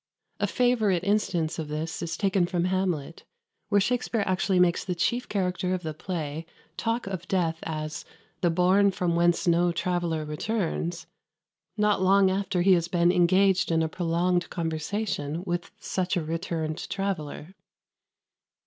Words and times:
A 0.39 0.47
favourite 0.47 1.03
instance 1.03 1.59
of 1.59 1.67
this 1.67 2.01
is 2.01 2.17
taken 2.17 2.47
from 2.47 2.65
"Hamlet," 2.65 3.23
where 3.69 3.79
Shakspere 3.79 4.23
actually 4.25 4.59
makes 4.59 4.83
the 4.83 4.95
chief 4.95 5.29
character 5.29 5.75
of 5.75 5.83
the 5.83 5.93
play 5.93 6.47
talk 6.75 7.05
of 7.05 7.27
death 7.27 7.59
as 7.61 8.03
"the 8.41 8.49
bourne 8.49 8.89
from 8.89 9.15
whence 9.15 9.47
no 9.47 9.71
traveller 9.71 10.25
returns" 10.25 11.05
not 11.77 12.01
long 12.01 12.31
after 12.31 12.63
he 12.63 12.73
has 12.73 12.87
been 12.87 13.11
engaged 13.11 13.71
in 13.71 13.83
a 13.83 13.87
prolonged 13.87 14.49
conversation 14.49 15.43
with 15.45 15.69
such 15.79 16.17
a 16.17 16.23
returned 16.23 16.89
traveller. 16.89 17.53